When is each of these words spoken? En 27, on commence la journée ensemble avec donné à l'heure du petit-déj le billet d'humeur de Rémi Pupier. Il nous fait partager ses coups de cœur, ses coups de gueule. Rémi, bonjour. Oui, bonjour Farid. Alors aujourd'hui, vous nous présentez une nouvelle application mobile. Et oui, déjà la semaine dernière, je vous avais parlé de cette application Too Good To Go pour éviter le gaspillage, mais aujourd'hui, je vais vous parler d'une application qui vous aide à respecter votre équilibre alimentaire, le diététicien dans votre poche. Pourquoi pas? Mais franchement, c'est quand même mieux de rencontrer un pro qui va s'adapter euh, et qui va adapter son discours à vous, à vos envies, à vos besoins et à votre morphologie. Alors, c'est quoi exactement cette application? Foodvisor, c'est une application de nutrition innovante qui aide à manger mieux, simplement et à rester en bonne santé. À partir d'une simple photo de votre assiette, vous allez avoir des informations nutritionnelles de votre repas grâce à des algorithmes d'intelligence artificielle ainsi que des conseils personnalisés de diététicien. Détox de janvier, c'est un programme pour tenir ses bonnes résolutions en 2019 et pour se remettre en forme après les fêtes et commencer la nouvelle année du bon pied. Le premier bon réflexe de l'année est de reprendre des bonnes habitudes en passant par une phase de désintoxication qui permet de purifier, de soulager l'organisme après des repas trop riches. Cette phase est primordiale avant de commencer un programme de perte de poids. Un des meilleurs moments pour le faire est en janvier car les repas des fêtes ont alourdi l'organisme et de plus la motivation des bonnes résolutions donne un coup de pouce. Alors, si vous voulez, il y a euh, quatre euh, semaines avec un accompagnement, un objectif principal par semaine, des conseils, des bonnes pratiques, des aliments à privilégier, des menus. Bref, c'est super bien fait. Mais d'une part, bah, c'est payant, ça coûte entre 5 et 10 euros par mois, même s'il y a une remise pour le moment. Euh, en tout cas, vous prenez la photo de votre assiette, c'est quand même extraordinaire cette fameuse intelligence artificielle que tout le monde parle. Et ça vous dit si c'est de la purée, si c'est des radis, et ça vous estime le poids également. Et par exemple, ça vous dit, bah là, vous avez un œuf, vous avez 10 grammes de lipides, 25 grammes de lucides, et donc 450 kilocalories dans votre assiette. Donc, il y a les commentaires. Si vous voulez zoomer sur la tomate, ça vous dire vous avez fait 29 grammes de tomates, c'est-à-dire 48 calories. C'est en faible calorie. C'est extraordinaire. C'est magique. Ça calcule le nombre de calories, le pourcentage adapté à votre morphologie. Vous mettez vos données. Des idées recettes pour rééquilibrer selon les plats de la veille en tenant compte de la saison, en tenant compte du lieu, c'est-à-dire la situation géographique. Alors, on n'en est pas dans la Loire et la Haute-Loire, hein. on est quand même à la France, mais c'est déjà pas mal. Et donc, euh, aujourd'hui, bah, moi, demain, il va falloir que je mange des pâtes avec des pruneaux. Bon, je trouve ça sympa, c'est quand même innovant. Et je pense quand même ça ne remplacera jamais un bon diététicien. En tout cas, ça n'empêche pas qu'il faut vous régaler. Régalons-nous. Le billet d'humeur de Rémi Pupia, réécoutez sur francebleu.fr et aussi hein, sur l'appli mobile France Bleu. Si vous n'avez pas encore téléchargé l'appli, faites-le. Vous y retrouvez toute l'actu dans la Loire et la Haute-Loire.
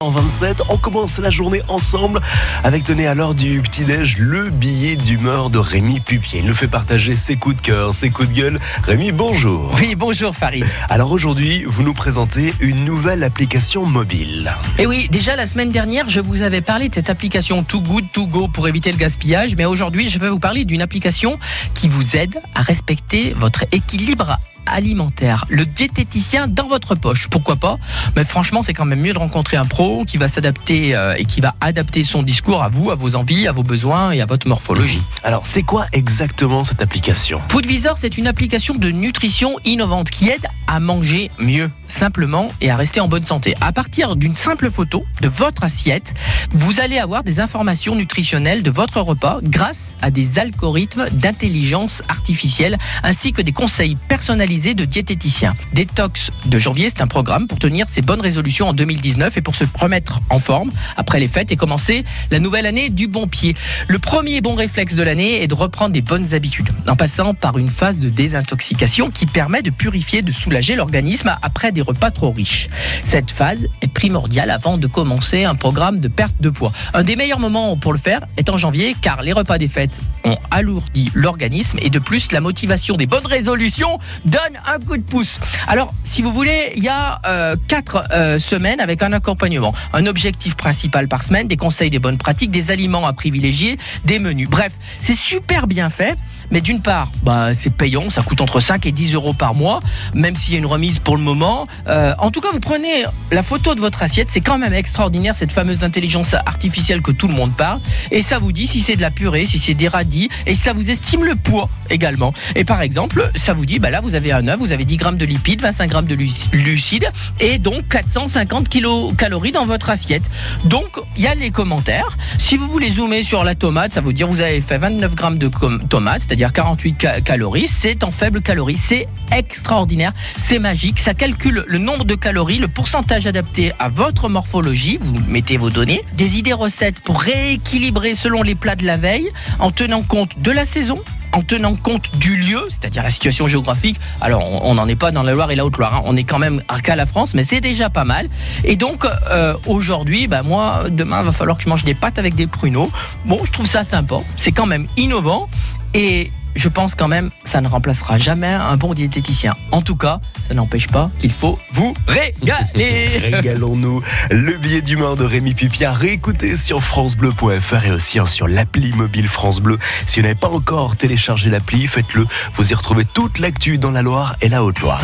En 0.00 0.10
27, 0.10 0.62
on 0.68 0.76
commence 0.76 1.18
la 1.18 1.28
journée 1.28 1.60
ensemble 1.66 2.20
avec 2.62 2.84
donné 2.84 3.08
à 3.08 3.16
l'heure 3.16 3.34
du 3.34 3.60
petit-déj 3.60 4.18
le 4.18 4.48
billet 4.48 4.94
d'humeur 4.94 5.50
de 5.50 5.58
Rémi 5.58 5.98
Pupier. 5.98 6.38
Il 6.38 6.46
nous 6.46 6.54
fait 6.54 6.68
partager 6.68 7.16
ses 7.16 7.34
coups 7.34 7.56
de 7.56 7.60
cœur, 7.60 7.92
ses 7.92 8.08
coups 8.08 8.28
de 8.28 8.32
gueule. 8.34 8.60
Rémi, 8.84 9.10
bonjour. 9.10 9.74
Oui, 9.74 9.96
bonjour 9.96 10.36
Farid. 10.36 10.64
Alors 10.88 11.10
aujourd'hui, 11.10 11.64
vous 11.66 11.82
nous 11.82 11.94
présentez 11.94 12.54
une 12.60 12.84
nouvelle 12.84 13.24
application 13.24 13.86
mobile. 13.86 14.54
Et 14.78 14.86
oui, 14.86 15.08
déjà 15.10 15.34
la 15.34 15.46
semaine 15.46 15.70
dernière, 15.70 16.08
je 16.08 16.20
vous 16.20 16.42
avais 16.42 16.60
parlé 16.60 16.88
de 16.88 16.94
cette 16.94 17.10
application 17.10 17.64
Too 17.64 17.80
Good 17.80 18.12
To 18.12 18.26
Go 18.28 18.46
pour 18.46 18.68
éviter 18.68 18.92
le 18.92 18.98
gaspillage, 18.98 19.56
mais 19.56 19.64
aujourd'hui, 19.64 20.08
je 20.08 20.20
vais 20.20 20.28
vous 20.28 20.38
parler 20.38 20.64
d'une 20.64 20.80
application 20.80 21.40
qui 21.74 21.88
vous 21.88 22.14
aide 22.14 22.38
à 22.54 22.62
respecter 22.62 23.34
votre 23.36 23.64
équilibre 23.72 24.38
alimentaire, 24.68 25.44
le 25.48 25.64
diététicien 25.64 26.48
dans 26.48 26.66
votre 26.66 26.94
poche. 26.94 27.28
Pourquoi 27.28 27.56
pas? 27.56 27.74
Mais 28.16 28.24
franchement, 28.24 28.62
c'est 28.62 28.72
quand 28.72 28.84
même 28.84 29.00
mieux 29.00 29.12
de 29.12 29.18
rencontrer 29.18 29.56
un 29.56 29.64
pro 29.64 30.04
qui 30.04 30.16
va 30.16 30.28
s'adapter 30.28 30.94
euh, 30.96 31.14
et 31.16 31.24
qui 31.24 31.40
va 31.40 31.54
adapter 31.60 32.04
son 32.04 32.22
discours 32.22 32.62
à 32.62 32.68
vous, 32.68 32.90
à 32.90 32.94
vos 32.94 33.16
envies, 33.16 33.46
à 33.48 33.52
vos 33.52 33.62
besoins 33.62 34.12
et 34.12 34.20
à 34.20 34.26
votre 34.26 34.48
morphologie. 34.48 35.02
Alors, 35.24 35.46
c'est 35.46 35.62
quoi 35.62 35.86
exactement 35.92 36.64
cette 36.64 36.82
application? 36.82 37.40
Foodvisor, 37.48 37.96
c'est 37.98 38.18
une 38.18 38.26
application 38.26 38.74
de 38.74 38.90
nutrition 38.90 39.56
innovante 39.64 40.10
qui 40.10 40.28
aide 40.28 40.46
à 40.66 40.80
manger 40.80 41.30
mieux, 41.38 41.68
simplement 41.86 42.48
et 42.60 42.70
à 42.70 42.76
rester 42.76 43.00
en 43.00 43.08
bonne 43.08 43.24
santé. 43.24 43.54
À 43.60 43.72
partir 43.72 44.16
d'une 44.16 44.36
simple 44.36 44.70
photo 44.70 45.04
de 45.22 45.28
votre 45.28 45.64
assiette, 45.64 46.14
vous 46.52 46.80
allez 46.80 46.98
avoir 46.98 47.24
des 47.24 47.40
informations 47.40 47.94
nutritionnelles 47.94 48.62
de 48.62 48.70
votre 48.70 49.00
repas 49.00 49.38
grâce 49.42 49.96
à 50.02 50.10
des 50.10 50.38
algorithmes 50.38 51.08
d'intelligence 51.12 52.02
artificielle 52.08 52.76
ainsi 53.02 53.32
que 53.32 53.42
des 53.42 53.52
conseils 53.52 53.96
personnalisés 54.08 54.57
de 54.58 54.84
diététicien. 54.84 55.54
Détox 55.72 56.30
de 56.46 56.58
janvier, 56.58 56.88
c'est 56.90 57.00
un 57.00 57.06
programme 57.06 57.46
pour 57.46 57.60
tenir 57.60 57.88
ses 57.88 58.02
bonnes 58.02 58.20
résolutions 58.20 58.68
en 58.68 58.72
2019 58.72 59.36
et 59.36 59.40
pour 59.40 59.54
se 59.54 59.64
remettre 59.78 60.20
en 60.30 60.40
forme 60.40 60.70
après 60.96 61.20
les 61.20 61.28
fêtes 61.28 61.52
et 61.52 61.56
commencer 61.56 62.02
la 62.32 62.40
nouvelle 62.40 62.66
année 62.66 62.90
du 62.90 63.06
bon 63.06 63.28
pied. 63.28 63.54
Le 63.86 64.00
premier 64.00 64.40
bon 64.40 64.56
réflexe 64.56 64.96
de 64.96 65.02
l'année 65.04 65.42
est 65.42 65.46
de 65.46 65.54
reprendre 65.54 65.92
des 65.92 66.02
bonnes 66.02 66.34
habitudes 66.34 66.70
en 66.88 66.96
passant 66.96 67.34
par 67.34 67.56
une 67.56 67.68
phase 67.68 67.98
de 67.98 68.08
désintoxication 68.08 69.10
qui 69.10 69.26
permet 69.26 69.62
de 69.62 69.70
purifier, 69.70 70.22
de 70.22 70.32
soulager 70.32 70.74
l'organisme 70.74 71.36
après 71.40 71.70
des 71.70 71.82
repas 71.82 72.10
trop 72.10 72.32
riches. 72.32 72.68
Cette 73.04 73.30
phase 73.30 73.68
est 73.80 73.92
primordiale 73.92 74.50
avant 74.50 74.76
de 74.76 74.88
commencer 74.88 75.44
un 75.44 75.54
programme 75.54 76.00
de 76.00 76.08
perte 76.08 76.34
de 76.40 76.50
poids. 76.50 76.72
Un 76.94 77.04
des 77.04 77.14
meilleurs 77.14 77.40
moments 77.40 77.76
pour 77.76 77.92
le 77.92 77.98
faire 77.98 78.26
est 78.36 78.48
en 78.50 78.56
janvier 78.56 78.96
car 79.00 79.22
les 79.22 79.32
repas 79.32 79.58
des 79.58 79.68
fêtes 79.68 80.00
ont 80.28 80.38
alourdi 80.50 81.10
l'organisme 81.14 81.78
et 81.80 81.90
de 81.90 81.98
plus 81.98 82.32
la 82.32 82.40
motivation 82.40 82.96
des 82.96 83.06
bonnes 83.06 83.26
résolutions 83.26 83.98
donne 84.24 84.40
un 84.66 84.78
coup 84.78 84.96
de 84.96 85.02
pouce. 85.02 85.40
Alors, 85.66 85.92
si 86.04 86.22
vous 86.22 86.32
voulez, 86.32 86.72
il 86.76 86.82
y 86.82 86.88
a 86.88 87.20
euh, 87.26 87.56
quatre 87.66 88.04
euh, 88.12 88.38
semaines 88.38 88.80
avec 88.80 89.02
un 89.02 89.12
accompagnement, 89.12 89.74
un 89.92 90.06
objectif 90.06 90.56
principal 90.56 91.08
par 91.08 91.22
semaine, 91.22 91.48
des 91.48 91.56
conseils, 91.56 91.90
des 91.90 91.98
bonnes 91.98 92.18
pratiques, 92.18 92.50
des 92.50 92.70
aliments 92.70 93.06
à 93.06 93.12
privilégier, 93.12 93.78
des 94.04 94.18
menus. 94.18 94.48
Bref, 94.48 94.72
c'est 95.00 95.16
super 95.16 95.66
bien 95.66 95.90
fait. 95.90 96.16
Mais 96.50 96.60
d'une 96.60 96.80
part, 96.80 97.10
bah, 97.22 97.52
c'est 97.52 97.70
payant, 97.70 98.08
ça 98.10 98.22
coûte 98.22 98.40
entre 98.40 98.60
5 98.60 98.86
et 98.86 98.92
10 98.92 99.14
euros 99.14 99.34
par 99.34 99.54
mois, 99.54 99.80
même 100.14 100.34
s'il 100.34 100.54
y 100.54 100.56
a 100.56 100.58
une 100.58 100.66
remise 100.66 100.98
pour 100.98 101.16
le 101.16 101.22
moment. 101.22 101.66
Euh, 101.88 102.14
en 102.18 102.30
tout 102.30 102.40
cas, 102.40 102.48
vous 102.52 102.60
prenez 102.60 103.04
la 103.30 103.42
photo 103.42 103.74
de 103.74 103.80
votre 103.80 104.02
assiette, 104.02 104.28
c'est 104.30 104.40
quand 104.40 104.58
même 104.58 104.72
extraordinaire 104.72 105.36
cette 105.36 105.52
fameuse 105.52 105.84
intelligence 105.84 106.34
artificielle 106.34 107.02
que 107.02 107.10
tout 107.10 107.28
le 107.28 107.34
monde 107.34 107.54
parle. 107.54 107.80
Et 108.10 108.22
ça 108.22 108.38
vous 108.38 108.52
dit 108.52 108.66
si 108.66 108.80
c'est 108.80 108.96
de 108.96 109.02
la 109.02 109.10
purée, 109.10 109.44
si 109.44 109.58
c'est 109.58 109.74
des 109.74 109.88
radis, 109.88 110.17
et 110.46 110.54
ça 110.54 110.72
vous 110.72 110.90
estime 110.90 111.24
le 111.24 111.34
poids 111.34 111.68
également. 111.90 112.32
Et 112.56 112.64
par 112.64 112.82
exemple, 112.82 113.30
ça 113.34 113.52
vous 113.52 113.66
dit, 113.66 113.78
bah 113.78 113.90
là, 113.90 114.00
vous 114.00 114.14
avez 114.14 114.32
un 114.32 114.46
œuf, 114.48 114.58
vous 114.58 114.72
avez 114.72 114.84
10 114.84 114.96
grammes 114.96 115.16
de 115.16 115.24
lipides, 115.24 115.62
25 115.62 115.88
grammes 115.88 116.06
de 116.06 116.16
lucides, 116.52 117.10
et 117.40 117.58
donc 117.58 117.88
450 117.88 118.68
kilocalories 118.68 119.52
dans 119.52 119.64
votre 119.64 119.90
assiette. 119.90 120.28
Donc, 120.64 120.98
il 121.16 121.22
y 121.22 121.26
a 121.26 121.34
les 121.34 121.50
commentaires. 121.50 122.16
Si 122.38 122.56
vous 122.56 122.68
voulez 122.68 122.90
zoomer 122.90 123.22
sur 123.22 123.44
la 123.44 123.54
tomate, 123.54 123.92
ça 123.92 124.00
vous 124.00 124.12
dire 124.12 124.28
vous 124.28 124.40
avez 124.40 124.60
fait 124.60 124.78
29 124.78 125.14
grammes 125.14 125.38
de 125.38 125.50
tomates, 125.88 126.20
c'est-à-dire 126.20 126.52
48 126.52 127.22
calories. 127.24 127.68
C'est 127.68 128.04
en 128.04 128.10
faible 128.10 128.42
calorie. 128.42 128.76
C'est 128.76 129.08
extraordinaire. 129.32 130.12
C'est 130.36 130.58
magique. 130.58 130.98
Ça 130.98 131.14
calcule 131.14 131.64
le 131.66 131.78
nombre 131.78 132.04
de 132.04 132.14
calories, 132.14 132.58
le 132.58 132.68
pourcentage 132.68 133.26
adapté 133.26 133.72
à 133.78 133.88
votre 133.88 134.28
morphologie. 134.28 134.98
Vous 135.00 135.12
mettez 135.28 135.56
vos 135.56 135.70
données. 135.70 136.02
Des 136.14 136.38
idées 136.38 136.52
recettes 136.52 137.00
pour 137.00 137.20
rééquilibrer 137.20 138.14
selon 138.14 138.42
les 138.42 138.54
plats 138.54 138.76
de 138.76 138.84
la 138.84 138.96
veille 138.96 139.28
en 139.58 139.70
tenant 139.70 139.97
compte 140.02 140.38
de 140.38 140.50
la 140.50 140.64
saison, 140.64 141.00
en 141.32 141.42
tenant 141.42 141.74
compte 141.74 142.16
du 142.16 142.36
lieu, 142.36 142.60
c'est-à-dire 142.68 143.02
la 143.02 143.10
situation 143.10 143.46
géographique. 143.46 143.98
Alors, 144.20 144.64
on 144.64 144.74
n'en 144.74 144.88
est 144.88 144.96
pas 144.96 145.10
dans 145.10 145.22
la 145.22 145.34
Loire 145.34 145.50
et 145.50 145.56
la 145.56 145.64
Haute-Loire, 145.64 145.96
hein. 145.96 146.02
on 146.06 146.16
est 146.16 146.24
quand 146.24 146.38
même 146.38 146.62
à 146.68 146.96
la 146.96 147.06
France, 147.06 147.34
mais 147.34 147.44
c'est 147.44 147.60
déjà 147.60 147.90
pas 147.90 148.04
mal. 148.04 148.28
Et 148.64 148.76
donc, 148.76 149.04
euh, 149.30 149.54
aujourd'hui, 149.66 150.26
bah, 150.26 150.42
moi, 150.42 150.84
demain, 150.90 151.20
il 151.20 151.26
va 151.26 151.32
falloir 151.32 151.58
que 151.58 151.64
je 151.64 151.68
mange 151.68 151.84
des 151.84 151.94
pâtes 151.94 152.18
avec 152.18 152.34
des 152.34 152.46
pruneaux. 152.46 152.90
Bon, 153.26 153.38
je 153.44 153.52
trouve 153.52 153.66
ça 153.66 153.84
sympa, 153.84 154.16
c'est 154.36 154.52
quand 154.52 154.66
même 154.66 154.86
innovant. 154.96 155.48
Et 155.94 156.30
je 156.54 156.68
pense 156.68 156.94
quand 156.94 157.08
même 157.08 157.30
ça 157.44 157.60
ne 157.60 157.68
remplacera 157.68 158.18
jamais 158.18 158.48
un 158.48 158.76
bon 158.76 158.94
diététicien. 158.94 159.54
En 159.72 159.80
tout 159.80 159.96
cas, 159.96 160.20
ça 160.40 160.54
n'empêche 160.54 160.88
pas 160.88 161.10
qu'il 161.18 161.32
faut 161.32 161.58
vous 161.72 161.94
régaler. 162.06 163.06
Régalons-nous. 163.32 164.02
Le 164.30 164.56
billet 164.58 164.82
d'humeur 164.82 165.16
de 165.16 165.24
Rémi 165.24 165.54
Pupia, 165.54 165.92
réécoutez 165.92 166.56
sur 166.56 166.82
francebleu.fr 166.82 167.86
et 167.86 167.92
aussi 167.92 168.18
hein, 168.18 168.26
sur 168.26 168.48
l'appli 168.48 168.92
mobile 168.92 169.28
France 169.28 169.60
Bleu. 169.60 169.78
Si 170.06 170.20
vous 170.20 170.24
n'avez 170.24 170.34
pas 170.34 170.50
encore 170.50 170.96
téléchargé 170.96 171.48
l'appli, 171.48 171.86
faites-le. 171.86 172.26
Vous 172.54 172.70
y 172.70 172.74
retrouvez 172.74 173.04
toute 173.04 173.38
l'actu 173.38 173.78
dans 173.78 173.90
la 173.90 174.02
Loire 174.02 174.36
et 174.40 174.48
la 174.48 174.64
Haute-Loire. 174.64 175.00